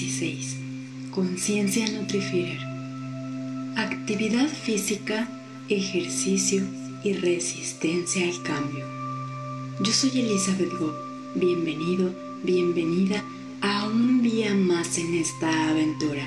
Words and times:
16. 0.00 0.56
Conciencia 1.10 1.86
Nutrifier. 1.90 2.58
Actividad 3.76 4.48
física, 4.48 5.28
ejercicio 5.68 6.62
y 7.04 7.12
resistencia 7.12 8.26
al 8.26 8.42
cambio. 8.42 8.86
Yo 9.80 9.92
soy 9.92 10.20
Elizabeth 10.20 10.72
Go. 10.78 10.94
Bienvenido, 11.34 12.14
bienvenida 12.42 13.22
a 13.60 13.88
un 13.88 14.22
día 14.22 14.54
más 14.54 14.96
en 14.96 15.16
esta 15.16 15.68
aventura. 15.68 16.26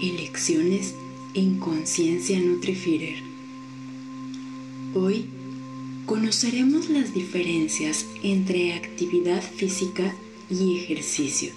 Elecciones 0.00 0.94
en 1.34 1.58
Conciencia 1.58 2.38
Nutrifier. 2.38 3.16
Hoy 4.94 5.26
conoceremos 6.06 6.88
las 6.88 7.14
diferencias 7.14 8.06
entre 8.22 8.74
actividad 8.74 9.42
física 9.42 10.14
y 10.48 10.78
ejercicio, 10.78 11.50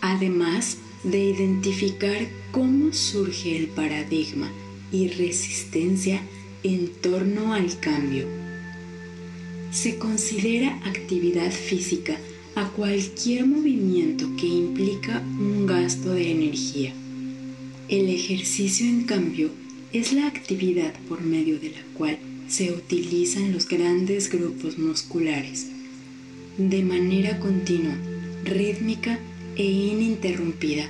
además 0.00 0.78
de 1.04 1.18
identificar 1.18 2.28
cómo 2.50 2.92
surge 2.92 3.56
el 3.56 3.66
paradigma 3.68 4.50
y 4.92 5.08
resistencia 5.08 6.20
en 6.62 6.88
torno 7.00 7.54
al 7.54 7.78
cambio. 7.80 8.26
Se 9.72 9.98
considera 9.98 10.80
actividad 10.84 11.50
física 11.50 12.18
a 12.54 12.68
cualquier 12.68 13.46
movimiento 13.46 14.28
que 14.36 14.46
implica 14.46 15.22
un 15.38 15.66
gasto 15.66 16.12
de 16.12 16.32
energía. 16.32 16.92
El 17.88 18.08
ejercicio, 18.08 18.86
en 18.86 19.04
cambio, 19.04 19.50
es 19.92 20.12
la 20.12 20.26
actividad 20.26 20.92
por 21.08 21.22
medio 21.22 21.58
de 21.58 21.70
la 21.70 21.82
cual 21.94 22.18
se 22.48 22.72
utilizan 22.72 23.52
los 23.52 23.68
grandes 23.68 24.30
grupos 24.30 24.78
musculares 24.78 25.68
de 26.68 26.82
manera 26.82 27.38
continua, 27.38 27.96
rítmica 28.44 29.18
e 29.60 29.62
ininterrumpida 29.62 30.84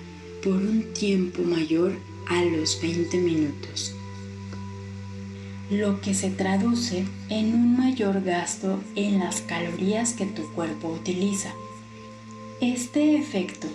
por 0.44 0.52
un 0.52 0.92
tiempo 0.92 1.42
mayor 1.42 1.90
a 2.28 2.44
los 2.44 2.80
20 2.80 3.18
minutos, 3.18 3.96
lo 5.70 6.00
que 6.00 6.14
se 6.14 6.30
traduce 6.30 7.04
en 7.30 7.52
un 7.52 7.76
mayor 7.76 8.22
gasto 8.22 8.78
en 8.94 9.18
las 9.18 9.40
calorías 9.40 10.12
que 10.12 10.24
tu 10.24 10.48
cuerpo 10.52 10.88
utiliza. 10.88 11.52
Este 12.60 13.16
efecto 13.16 13.66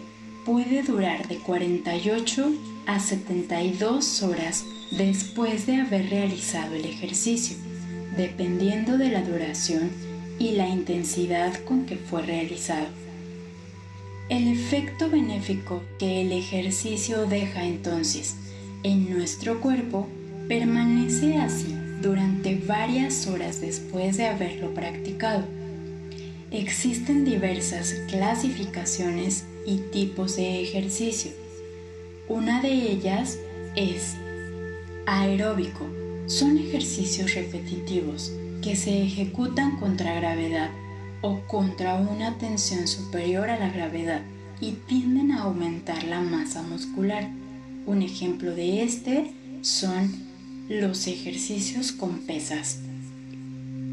puede 0.45 0.81
durar 0.81 1.27
de 1.27 1.39
48 1.39 2.53
a 2.85 3.01
72 3.01 4.23
horas 4.23 4.63
después 4.91 5.65
de 5.65 5.75
haber 5.81 6.09
realizado 6.09 6.73
el 6.73 6.85
ejercicio 6.85 7.57
dependiendo 8.15 8.97
de 8.97 9.09
la 9.09 9.21
duración 9.23 9.91
y 10.39 10.51
la 10.51 10.69
intensidad 10.69 11.53
con 11.65 11.85
que 11.85 11.97
fue 11.97 12.21
realizado. 12.21 13.04
El 14.27 14.47
efecto 14.47 15.07
benéfico 15.07 15.83
que 15.99 16.21
el 16.21 16.31
ejercicio 16.31 17.27
deja 17.27 17.63
entonces 17.63 18.35
en 18.81 19.11
nuestro 19.11 19.61
cuerpo 19.61 20.07
permanece 20.47 21.37
así 21.37 21.75
durante 22.01 22.55
varias 22.55 23.27
horas 23.27 23.61
después 23.61 24.17
de 24.17 24.25
haberlo 24.25 24.73
practicado. 24.73 25.43
Existen 26.49 27.23
diversas 27.23 27.93
clasificaciones 28.09 29.45
y 29.67 29.77
tipos 29.91 30.37
de 30.37 30.63
ejercicio. 30.63 31.29
Una 32.27 32.63
de 32.63 32.71
ellas 32.71 33.37
es 33.75 34.15
aeróbico, 35.05 35.85
son 36.25 36.57
ejercicios 36.57 37.35
repetitivos 37.35 38.31
que 38.63 38.75
se 38.75 39.03
ejecutan 39.03 39.77
contra 39.77 40.15
gravedad 40.15 40.71
o 41.25 41.41
contra 41.47 41.95
una 41.95 42.37
tensión 42.37 42.87
superior 42.87 43.49
a 43.49 43.57
la 43.57 43.69
gravedad 43.69 44.21
y 44.61 44.73
tienden 44.87 45.31
a 45.31 45.43
aumentar 45.43 46.03
la 46.03 46.21
masa 46.21 46.61
muscular. 46.61 47.27
Un 47.87 48.03
ejemplo 48.03 48.53
de 48.53 48.83
este 48.83 49.31
son 49.61 50.13
los 50.69 51.07
ejercicios 51.07 51.91
con 51.91 52.19
pesas. 52.19 52.79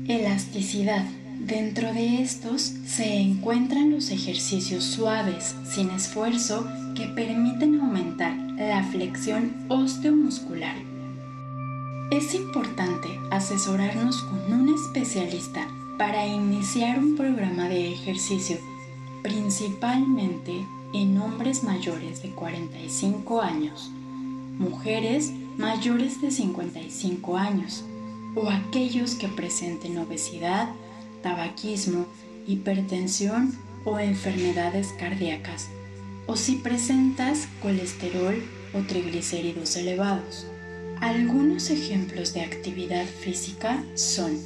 Elasticidad. 0.08 1.06
Dentro 1.40 1.92
de 1.92 2.22
estos 2.22 2.74
se 2.86 3.16
encuentran 3.16 3.90
los 3.90 4.10
ejercicios 4.10 4.84
suaves, 4.84 5.56
sin 5.64 5.90
esfuerzo, 5.90 6.68
que 6.94 7.06
permiten 7.06 7.80
aumentar 7.80 8.36
la 8.58 8.84
flexión 8.84 9.66
osteomuscular 9.68 10.92
es 12.12 12.34
importante 12.34 13.08
asesorarnos 13.30 14.20
con 14.24 14.52
un 14.52 14.74
especialista 14.74 15.66
para 16.02 16.26
iniciar 16.26 16.98
un 16.98 17.14
programa 17.14 17.68
de 17.68 17.92
ejercicio, 17.92 18.58
principalmente 19.22 20.66
en 20.92 21.16
hombres 21.20 21.62
mayores 21.62 22.20
de 22.24 22.30
45 22.30 23.40
años, 23.40 23.88
mujeres 24.58 25.30
mayores 25.56 26.20
de 26.20 26.32
55 26.32 27.36
años 27.36 27.84
o 28.34 28.50
aquellos 28.50 29.14
que 29.14 29.28
presenten 29.28 29.96
obesidad, 29.96 30.70
tabaquismo, 31.22 32.06
hipertensión 32.48 33.56
o 33.84 34.00
enfermedades 34.00 34.92
cardíacas, 34.98 35.68
o 36.26 36.34
si 36.34 36.56
presentas 36.56 37.46
colesterol 37.62 38.42
o 38.74 38.80
triglicéridos 38.80 39.76
elevados. 39.76 40.48
Algunos 41.00 41.70
ejemplos 41.70 42.34
de 42.34 42.40
actividad 42.40 43.06
física 43.06 43.84
son 43.94 44.36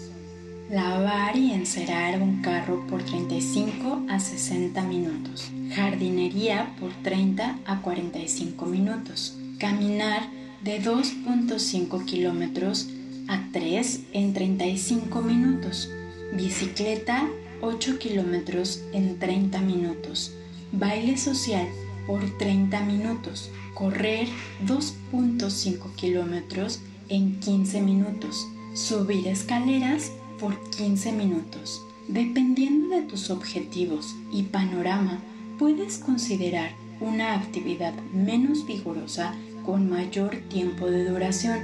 lavar 0.70 1.36
y 1.36 1.52
encerar 1.52 2.20
un 2.20 2.42
carro 2.42 2.84
por 2.88 3.02
35 3.02 4.02
a 4.08 4.18
60 4.18 4.82
minutos, 4.82 5.50
jardinería 5.74 6.74
por 6.80 6.92
30 7.02 7.58
a 7.64 7.82
45 7.82 8.66
minutos, 8.66 9.36
caminar 9.58 10.28
de 10.62 10.82
2.5 10.82 12.04
kilómetros 12.04 12.88
a 13.28 13.48
3 13.52 14.00
en 14.12 14.34
35 14.34 15.22
minutos, 15.22 15.88
bicicleta 16.32 17.28
8 17.60 17.98
kilómetros 17.98 18.82
en 18.92 19.18
30 19.18 19.60
minutos, 19.60 20.32
baile 20.72 21.16
social 21.16 21.66
por 22.08 22.22
30 22.38 22.80
minutos, 22.80 23.50
correr 23.74 24.26
2.5 24.66 25.94
kilómetros 25.94 26.80
en 27.08 27.38
15 27.38 27.82
minutos, 27.82 28.46
subir 28.74 29.28
escaleras 29.28 30.10
por 30.38 30.58
15 30.70 31.12
minutos. 31.12 31.82
Dependiendo 32.08 32.94
de 32.94 33.02
tus 33.02 33.30
objetivos 33.30 34.14
y 34.32 34.44
panorama, 34.44 35.20
puedes 35.58 35.98
considerar 35.98 36.70
una 37.00 37.34
actividad 37.34 37.94
menos 38.12 38.66
vigorosa 38.66 39.34
con 39.64 39.90
mayor 39.90 40.36
tiempo 40.48 40.86
de 40.86 41.04
duración 41.04 41.60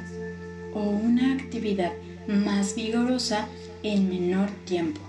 o 0.74 0.80
una 0.82 1.34
actividad 1.34 1.92
más 2.26 2.74
vigorosa 2.74 3.46
en 3.82 4.08
menor 4.08 4.50
tiempo. 4.64 5.00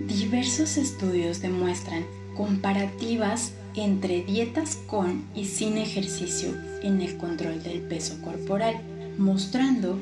Diversos 0.00 0.76
estudios 0.76 1.40
demuestran 1.40 2.04
comparativas 2.36 3.52
entre 3.74 4.22
dietas 4.22 4.76
con 4.86 5.24
y 5.34 5.46
sin 5.46 5.78
ejercicio 5.78 6.50
en 6.82 7.00
el 7.00 7.16
control 7.16 7.62
del 7.62 7.80
peso 7.80 8.20
corporal, 8.22 8.76
mostrando 9.18 9.98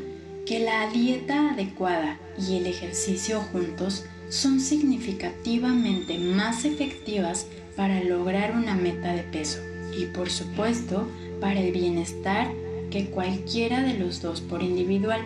que 0.50 0.58
la 0.58 0.90
dieta 0.90 1.50
adecuada 1.50 2.18
y 2.36 2.56
el 2.56 2.66
ejercicio 2.66 3.40
juntos 3.40 4.04
son 4.30 4.58
significativamente 4.58 6.18
más 6.18 6.64
efectivas 6.64 7.46
para 7.76 8.02
lograr 8.02 8.56
una 8.56 8.74
meta 8.74 9.12
de 9.12 9.22
peso 9.22 9.60
y 9.96 10.06
por 10.06 10.28
supuesto 10.28 11.08
para 11.40 11.60
el 11.60 11.70
bienestar 11.70 12.50
que 12.90 13.10
cualquiera 13.10 13.82
de 13.82 13.96
los 13.96 14.22
dos 14.22 14.40
por 14.40 14.64
individual. 14.64 15.20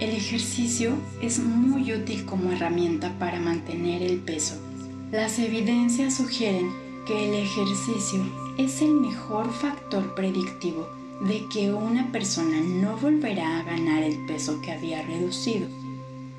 El 0.00 0.10
ejercicio 0.10 0.96
es 1.22 1.38
muy 1.38 1.92
útil 1.92 2.26
como 2.26 2.50
herramienta 2.50 3.16
para 3.20 3.38
mantener 3.38 4.02
el 4.02 4.18
peso. 4.18 4.56
Las 5.12 5.38
evidencias 5.38 6.16
sugieren 6.16 6.72
que 7.06 7.28
el 7.28 7.34
ejercicio 7.34 8.20
es 8.58 8.82
el 8.82 8.94
mejor 8.94 9.48
factor 9.52 10.16
predictivo 10.16 10.88
de 11.20 11.46
que 11.48 11.72
una 11.72 12.12
persona 12.12 12.60
no 12.60 12.96
volverá 12.96 13.60
a 13.60 13.62
ganar 13.62 14.02
el 14.02 14.26
peso 14.26 14.60
que 14.60 14.72
había 14.72 15.02
reducido, 15.02 15.68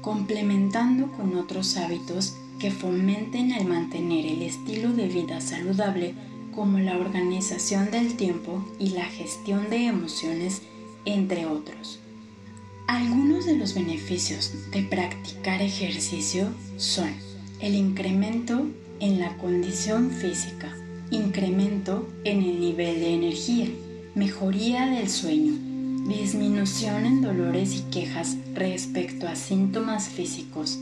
complementando 0.02 1.12
con 1.14 1.36
otros 1.36 1.78
hábitos 1.78 2.36
que 2.60 2.72
fomenten 2.72 3.52
el 3.52 3.66
mantener 3.66 4.26
el 4.26 4.42
estilo 4.42 4.92
de 4.94 5.08
vida 5.08 5.42
saludable 5.42 6.14
como 6.54 6.80
la 6.80 6.98
organización 6.98 7.92
del 7.92 8.16
tiempo 8.16 8.66
y 8.80 8.90
la 8.90 9.06
gestión 9.06 9.70
de 9.70 9.86
emociones, 9.86 10.62
entre 11.06 11.46
otros. 11.46 12.00
Algunos 12.88 13.46
de 13.46 13.58
los 13.58 13.76
beneficios 13.76 14.54
de 14.72 14.82
practicar 14.84 15.62
ejercicio 15.62 16.48
son 16.78 17.10
el 17.60 17.76
incremento 17.76 18.66
en 19.00 19.20
la 19.20 19.38
condición 19.38 20.10
física, 20.10 20.76
incremento 21.12 22.08
en 22.24 22.42
el 22.42 22.60
nivel 22.60 23.00
de 23.00 23.14
energía, 23.14 23.68
mejoría 24.18 24.88
del 24.88 25.10
sueño, 25.10 25.54
disminución 26.10 27.06
en 27.06 27.22
dolores 27.22 27.76
y 27.76 27.82
quejas 27.92 28.36
respecto 28.54 29.28
a 29.28 29.36
síntomas 29.36 30.10
físicos, 30.10 30.78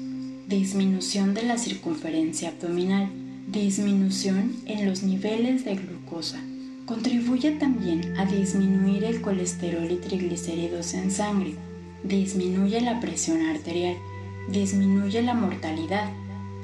disminución 0.47 1.33
de 1.33 1.43
la 1.43 1.57
circunferencia 1.57 2.49
abdominal, 2.49 3.09
disminución 3.47 4.55
en 4.65 4.87
los 4.87 5.03
niveles 5.03 5.65
de 5.65 5.75
glucosa, 5.75 6.39
Contribuye 6.85 7.49
también 7.53 8.15
a 8.15 8.25
disminuir 8.25 9.05
el 9.05 9.19
colesterol 9.19 9.89
y 9.89 9.95
triglicéridos 9.95 10.93
en 10.93 11.09
sangre, 11.09 11.55
disminuye 12.03 12.79
la 12.79 12.99
presión 12.99 13.41
arterial, 13.41 13.95
disminuye 14.49 15.23
la 15.23 15.33
mortalidad, 15.33 16.11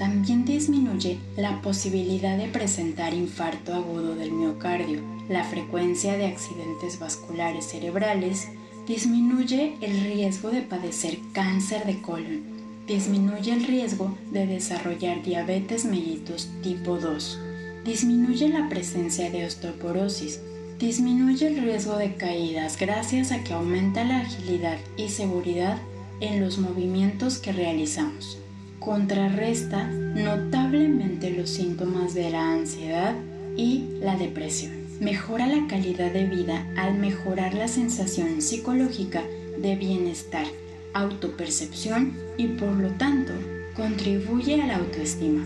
también 0.02 0.46
disminuye 0.46 1.20
la 1.38 1.62
posibilidad 1.62 2.36
de 2.36 2.48
presentar 2.48 3.14
infarto 3.14 3.76
agudo 3.76 4.16
del 4.16 4.32
miocardio, 4.32 5.00
la 5.30 5.44
frecuencia 5.44 6.18
de 6.18 6.26
accidentes 6.26 6.98
vasculares 6.98 7.66
cerebrales, 7.66 8.48
disminuye 8.88 9.76
el 9.80 10.02
riesgo 10.02 10.50
de 10.50 10.64
padecer 10.64 11.20
cáncer 11.34 11.86
de 11.86 12.02
colon, 12.02 12.42
disminuye 12.88 13.54
el 13.54 13.64
riesgo 13.64 14.18
de 14.32 14.48
desarrollar 14.48 15.22
diabetes 15.22 15.86
mellitus 15.86 16.50
tipo 16.64 16.98
2, 16.98 17.40
disminuye 17.86 18.50
la 18.50 18.70
presencia 18.70 19.30
de 19.30 19.46
osteoporosis, 19.46 20.40
disminuye 20.80 21.46
el 21.46 21.62
riesgo 21.62 21.96
de 21.98 22.16
caídas 22.16 22.80
gracias 22.80 23.32
a 23.32 23.44
que 23.44 23.54
aumenta 23.54 24.04
la 24.04 24.22
agilidad 24.22 24.80
y 24.98 25.10
seguridad 25.10 25.78
en 26.22 26.42
los 26.42 26.58
movimientos 26.58 27.38
que 27.38 27.52
realizamos. 27.52 28.40
Contrarresta 28.82 29.88
notablemente 29.88 31.30
los 31.30 31.52
síntomas 31.52 32.16
de 32.16 32.32
la 32.32 32.52
ansiedad 32.52 33.14
y 33.56 33.86
la 34.02 34.18
depresión. 34.18 34.72
Mejora 35.00 35.46
la 35.46 35.68
calidad 35.68 36.12
de 36.12 36.26
vida 36.26 36.68
al 36.76 36.98
mejorar 36.98 37.54
la 37.54 37.68
sensación 37.68 38.42
psicológica 38.42 39.22
de 39.62 39.76
bienestar, 39.76 40.48
autopercepción 40.94 42.14
y 42.40 42.48
por 42.48 42.72
lo 42.72 42.90
tanto 42.94 43.34
contribuye 43.76 44.60
a 44.60 44.66
la 44.66 44.78
autoestima. 44.78 45.46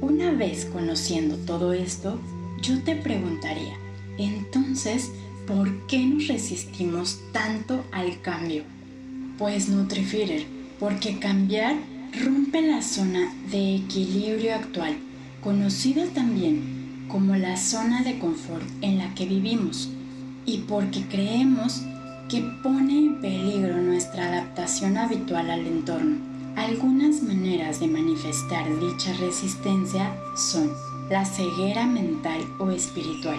Una 0.00 0.32
vez 0.32 0.64
conociendo 0.64 1.36
todo 1.36 1.74
esto, 1.74 2.18
yo 2.62 2.82
te 2.82 2.96
preguntaría, 2.96 3.76
entonces, 4.16 5.10
¿por 5.46 5.86
qué 5.88 6.06
nos 6.06 6.26
resistimos 6.26 7.20
tanto 7.32 7.84
al 7.92 8.22
cambio? 8.22 8.62
Pues 9.36 9.68
Nutrifeeder, 9.68 10.46
porque 10.80 11.18
cambiar 11.18 11.76
rompe 12.20 12.60
la 12.60 12.82
zona 12.82 13.32
de 13.50 13.76
equilibrio 13.76 14.54
actual, 14.54 14.96
conocida 15.42 16.04
también 16.12 17.06
como 17.08 17.36
la 17.36 17.56
zona 17.56 18.02
de 18.02 18.18
confort 18.18 18.64
en 18.82 18.98
la 18.98 19.14
que 19.14 19.26
vivimos, 19.26 19.88
y 20.44 20.58
porque 20.68 21.06
creemos 21.08 21.82
que 22.28 22.42
pone 22.62 22.98
en 22.98 23.20
peligro 23.20 23.76
nuestra 23.80 24.28
adaptación 24.28 24.96
habitual 24.96 25.50
al 25.50 25.66
entorno. 25.66 26.16
Algunas 26.56 27.22
maneras 27.22 27.80
de 27.80 27.86
manifestar 27.86 28.66
dicha 28.78 29.12
resistencia 29.14 30.14
son 30.36 30.70
la 31.08 31.24
ceguera 31.24 31.86
mental 31.86 32.40
o 32.58 32.70
espiritual, 32.70 33.38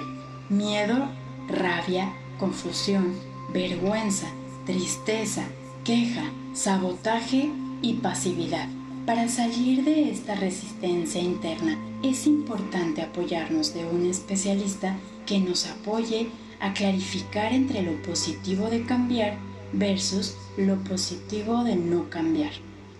miedo, 0.49 1.07
rabia, 1.47 2.11
confusión, 2.39 3.13
vergüenza, 3.53 4.27
tristeza, 4.65 5.43
queja, 5.83 6.23
sabotaje 6.53 7.51
y 7.83 7.95
pasividad. 7.95 8.67
Para 9.05 9.27
salir 9.27 9.83
de 9.83 10.09
esta 10.09 10.33
resistencia 10.33 11.21
interna 11.21 11.77
es 12.01 12.25
importante 12.25 13.01
apoyarnos 13.01 13.73
de 13.73 13.85
un 13.85 14.09
especialista 14.09 14.95
que 15.27 15.39
nos 15.39 15.67
apoye 15.67 16.29
a 16.59 16.73
clarificar 16.73 17.53
entre 17.53 17.83
lo 17.83 18.01
positivo 18.01 18.69
de 18.69 18.85
cambiar 18.85 19.37
versus 19.73 20.35
lo 20.57 20.77
positivo 20.85 21.63
de 21.65 21.75
no 21.75 22.09
cambiar. 22.09 22.51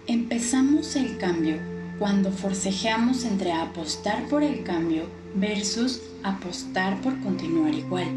Empezamos 0.06 0.97
el 0.97 1.18
cambio 1.18 1.56
cuando 1.97 2.31
forcejeamos 2.31 3.24
entre 3.24 3.53
apostar 3.53 4.27
por 4.27 4.44
el 4.44 4.63
cambio 4.63 5.03
versus 5.36 6.01
apostar 6.24 7.00
por 7.01 7.18
continuar 7.21 7.74
igual. 7.74 8.07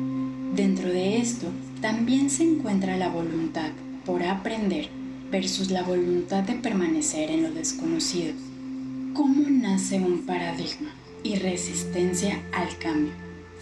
Dentro 0.57 0.89
de 0.89 1.19
esto 1.19 1.47
también 1.81 2.31
se 2.31 2.43
encuentra 2.43 2.97
la 2.97 3.09
voluntad 3.09 3.71
por 4.05 4.25
aprender 4.25 4.89
versus 5.31 5.71
la 5.71 5.83
voluntad 5.83 6.45
de 6.45 6.55
permanecer 6.55 7.31
en 7.31 7.43
lo 7.43 7.51
desconocido. 7.51 8.33
¿Cómo 9.15 9.49
nace 9.49 9.97
un 9.97 10.23
paradigma 10.27 10.91
y 11.23 11.37
resistencia 11.37 12.43
al 12.53 12.77
cambio? 12.79 13.13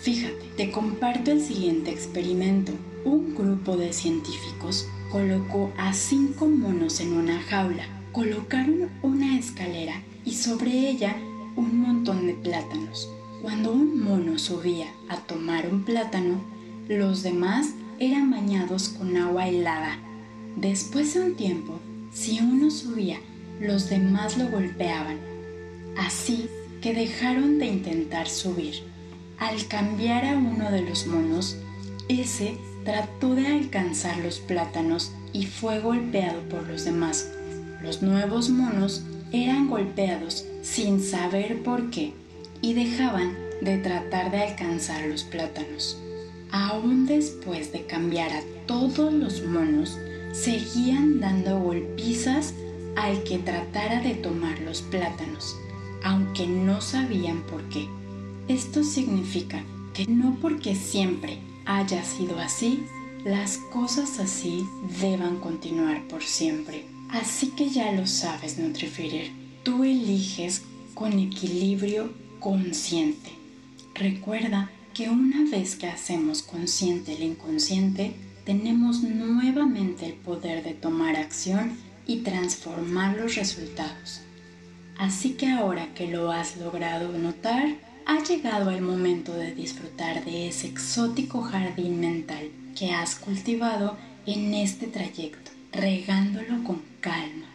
Fíjate, 0.01 0.45
te 0.57 0.71
comparto 0.71 1.31
el 1.31 1.41
siguiente 1.41 1.91
experimento. 1.91 2.73
Un 3.05 3.35
grupo 3.35 3.77
de 3.77 3.93
científicos 3.93 4.89
colocó 5.11 5.73
a 5.79 5.93
cinco 5.93 6.47
monos 6.47 7.01
en 7.01 7.13
una 7.13 7.41
jaula, 7.43 7.85
colocaron 8.13 8.91
una 9.03 9.39
escalera 9.39 10.03
y 10.25 10.33
sobre 10.33 10.91
ella 10.91 11.17
un 11.57 11.81
montón 11.81 12.27
de 12.27 12.35
plátanos. 12.35 13.09
Cuando 13.43 13.73
un 13.73 14.03
mono 14.03 14.39
subía 14.39 14.87
a 15.09 15.19
tomar 15.19 15.69
un 15.71 15.85
plátano, 15.85 16.43
los 16.89 17.23
demás 17.23 17.71
eran 17.99 18.31
bañados 18.31 18.89
con 18.89 19.17
agua 19.17 19.49
helada 19.49 19.99
Después 20.57 21.15
de 21.15 21.21
un 21.21 21.35
tiempo, 21.37 21.81
si 22.13 22.39
uno 22.41 22.71
subía, 22.71 23.19
los 23.61 23.91
demás 23.91 24.39
lo 24.39 24.49
golpeaban. 24.49 25.19
Así 25.99 26.49
que 26.81 26.95
dejaron 26.95 27.59
de 27.59 27.67
intentar 27.67 28.29
subir. 28.29 28.83
Al 29.39 29.67
cambiar 29.67 30.25
a 30.25 30.37
uno 30.37 30.71
de 30.71 30.83
los 30.83 31.07
monos, 31.07 31.57
ese 32.09 32.57
trató 32.85 33.35
de 33.35 33.47
alcanzar 33.47 34.19
los 34.19 34.39
plátanos 34.39 35.13
y 35.33 35.47
fue 35.47 35.81
golpeado 35.81 36.41
por 36.49 36.69
los 36.69 36.85
demás. 36.85 37.29
Los 37.83 38.03
nuevos 38.03 38.49
monos 38.49 39.03
eran 39.33 39.69
golpeados 39.69 40.47
sin 40.63 41.03
saber 41.03 41.63
por 41.63 41.91
qué 41.91 42.13
y 42.63 42.75
dejaban 42.75 43.37
de 43.61 43.79
tratar 43.79 44.31
de 44.31 44.43
alcanzar 44.43 45.07
los 45.07 45.25
plátanos. 45.25 45.99
Aún 46.53 47.07
después 47.07 47.73
de 47.73 47.87
cambiar 47.87 48.31
a 48.31 48.43
todos 48.67 49.13
los 49.13 49.43
monos, 49.45 49.99
seguían 50.35 51.21
dando 51.21 51.61
golpizas 51.61 52.55
al 52.97 53.23
que 53.23 53.39
tratara 53.39 54.01
de 54.01 54.15
tomar 54.15 54.59
los 54.61 54.83
plátanos, 54.83 55.57
aunque 56.03 56.47
no 56.47 56.81
sabían 56.81 57.43
por 57.43 57.69
qué. 57.69 57.89
Esto 58.49 58.83
significa 58.83 59.63
que 59.95 60.07
no 60.07 60.37
porque 60.43 60.75
siempre 60.75 61.39
haya 61.65 62.05
sido 62.05 62.39
así, 62.41 62.85
las 63.25 63.59
cosas 63.73 64.19
así 64.19 64.67
deban 65.01 65.39
continuar 65.39 66.07
por 66.09 66.23
siempre. 66.23 66.85
Así 67.11 67.51
que 67.51 67.71
ya 67.71 67.93
lo 67.93 68.07
sabes, 68.07 68.59
Nutrifeeder, 68.59 69.31
tú 69.63 69.85
eliges 69.85 70.63
con 70.95 71.19
equilibrio 71.19 72.13
consciente. 72.41 73.31
Recuerda 73.95 74.71
que 74.93 75.09
una 75.09 75.49
vez 75.49 75.77
que 75.77 75.87
hacemos 75.87 76.43
consciente 76.43 77.15
el 77.15 77.23
inconsciente, 77.23 78.15
tenemos 78.45 79.03
nuevamente 79.03 80.07
el 80.07 80.15
poder 80.15 80.63
de 80.63 80.75
tomar 80.75 81.17
acción 81.17 81.73
y 82.07 82.19
transformar 82.19 83.17
los 83.17 83.35
resultados. 83.37 84.21
Así 84.99 85.31
que 85.31 85.51
ahora 85.51 85.93
que 85.95 86.07
lo 86.07 86.31
has 86.31 86.57
logrado 86.59 87.17
notar, 87.19 87.77
ha 88.07 88.23
llegado 88.23 88.71
el 88.71 88.83
momento 88.83 89.35
de 89.35 89.55
disfrutar 89.55 90.25
de 90.25 90.49
ese 90.49 90.69
exótico 90.69 91.41
jardín 91.41 92.01
mental 92.01 92.51
que 92.79 92.91
has 92.91 93.15
cultivado 93.15 93.97
en 94.27 94.53
este 94.53 94.87
trayecto, 94.87 95.51
regándolo 95.73 96.63
con 96.65 96.83
calma, 97.01 97.47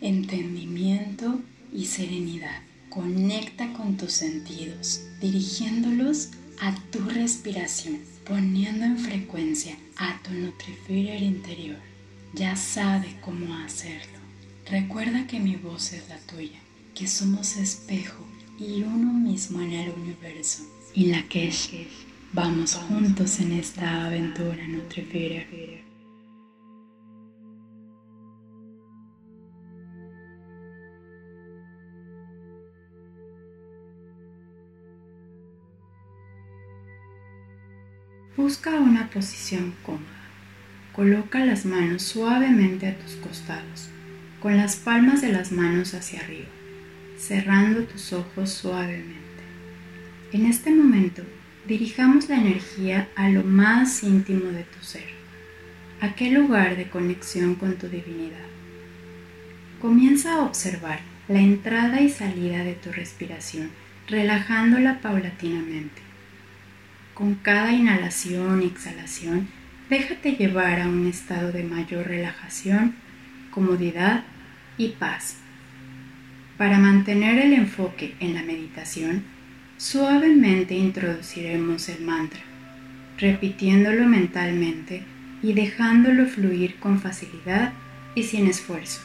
entendimiento 0.00 1.40
y 1.72 1.86
serenidad. 1.86 2.62
Conecta 2.90 3.72
con 3.72 3.96
tus 3.96 4.12
sentidos, 4.12 5.02
dirigiéndolos 5.20 6.30
a 6.60 6.74
tu 6.90 6.98
respiración, 7.08 8.00
poniendo 8.26 8.84
en 8.84 8.98
frecuencia 8.98 9.76
a 9.96 10.20
tu 10.22 10.32
Nutrifeeder 10.32 11.22
interior. 11.22 11.78
Ya 12.34 12.56
sabe 12.56 13.16
cómo 13.20 13.54
hacerlo. 13.58 14.18
Recuerda 14.70 15.26
que 15.26 15.40
mi 15.40 15.56
voz 15.56 15.92
es 15.92 16.08
la 16.08 16.18
tuya, 16.18 16.58
que 16.94 17.06
somos 17.06 17.56
espejo 17.56 18.24
y 18.58 18.82
uno 18.82 19.12
mismo 19.12 19.60
en 19.60 19.72
el 19.72 19.90
universo. 19.90 20.62
Y 20.94 21.06
la 21.06 21.22
que 21.28 21.52
vamos 22.32 22.74
juntos 22.74 23.40
en 23.40 23.52
esta 23.52 24.06
aventura 24.06 24.66
Nutrifeeder. 24.66 25.91
Busca 38.34 38.80
una 38.80 39.10
posición 39.10 39.74
cómoda. 39.82 40.06
Coloca 40.94 41.44
las 41.44 41.66
manos 41.66 42.00
suavemente 42.00 42.86
a 42.86 42.96
tus 42.96 43.16
costados, 43.16 43.90
con 44.40 44.56
las 44.56 44.76
palmas 44.76 45.20
de 45.20 45.30
las 45.30 45.52
manos 45.52 45.92
hacia 45.92 46.20
arriba, 46.20 46.48
cerrando 47.18 47.82
tus 47.82 48.14
ojos 48.14 48.48
suavemente. 48.48 49.20
En 50.32 50.46
este 50.46 50.70
momento, 50.70 51.22
dirijamos 51.68 52.30
la 52.30 52.38
energía 52.38 53.06
a 53.16 53.28
lo 53.28 53.44
más 53.44 54.02
íntimo 54.02 54.46
de 54.46 54.62
tu 54.62 54.82
ser, 54.82 55.04
aquel 56.00 56.32
lugar 56.32 56.78
de 56.78 56.88
conexión 56.88 57.54
con 57.54 57.76
tu 57.76 57.86
divinidad. 57.86 58.46
Comienza 59.78 60.36
a 60.36 60.40
observar 60.40 61.00
la 61.28 61.40
entrada 61.40 62.00
y 62.00 62.08
salida 62.08 62.64
de 62.64 62.72
tu 62.72 62.92
respiración, 62.92 63.70
relajándola 64.08 65.00
paulatinamente 65.02 66.11
Con 67.14 67.34
cada 67.34 67.72
inhalación 67.72 68.62
y 68.62 68.66
exhalación, 68.66 69.48
déjate 69.90 70.32
llevar 70.32 70.80
a 70.80 70.88
un 70.88 71.06
estado 71.06 71.52
de 71.52 71.62
mayor 71.62 72.06
relajación, 72.06 72.94
comodidad 73.50 74.24
y 74.78 74.88
paz. 74.90 75.36
Para 76.56 76.78
mantener 76.78 77.38
el 77.38 77.52
enfoque 77.52 78.14
en 78.18 78.34
la 78.34 78.42
meditación, 78.42 79.24
suavemente 79.76 80.74
introduciremos 80.74 81.90
el 81.90 82.02
mantra, 82.02 82.40
repitiéndolo 83.18 84.06
mentalmente 84.06 85.02
y 85.42 85.52
dejándolo 85.52 86.26
fluir 86.26 86.76
con 86.76 86.98
facilidad 86.98 87.74
y 88.14 88.22
sin 88.22 88.46
esfuerzo. 88.46 89.02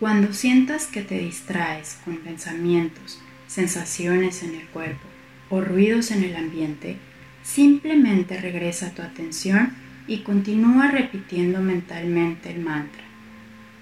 Cuando 0.00 0.34
sientas 0.34 0.86
que 0.86 1.00
te 1.00 1.18
distraes 1.18 1.98
con 2.04 2.18
pensamientos, 2.18 3.22
sensaciones 3.46 4.42
en 4.42 4.56
el 4.56 4.66
cuerpo 4.66 5.13
o 5.50 5.60
ruidos 5.60 6.10
en 6.10 6.24
el 6.24 6.36
ambiente, 6.36 6.96
simplemente 7.42 8.40
regresa 8.40 8.94
tu 8.94 9.02
atención 9.02 9.72
y 10.06 10.18
continúa 10.18 10.90
repitiendo 10.90 11.60
mentalmente 11.60 12.50
el 12.50 12.60
mantra. 12.60 13.02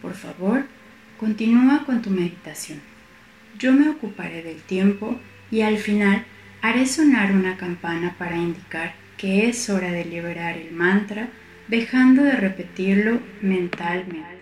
Por 0.00 0.14
favor, 0.14 0.64
continúa 1.18 1.84
con 1.84 2.02
tu 2.02 2.10
meditación. 2.10 2.80
Yo 3.58 3.72
me 3.72 3.88
ocuparé 3.88 4.42
del 4.42 4.62
tiempo 4.62 5.18
y 5.50 5.62
al 5.62 5.78
final 5.78 6.24
haré 6.60 6.86
sonar 6.86 7.32
una 7.32 7.56
campana 7.56 8.14
para 8.18 8.36
indicar 8.36 8.94
que 9.16 9.48
es 9.48 9.70
hora 9.70 9.92
de 9.92 10.04
liberar 10.04 10.56
el 10.56 10.72
mantra 10.72 11.28
dejando 11.68 12.24
de 12.24 12.32
repetirlo 12.32 13.20
mentalmente. 13.40 14.41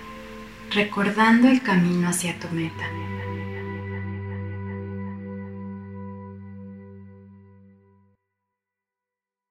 recordando 0.71 1.49
el 1.49 1.61
camino 1.61 2.09
hacia 2.09 2.37
tu 2.39 2.47
meta. 2.49 2.85